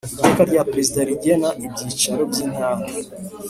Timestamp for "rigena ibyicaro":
1.09-2.21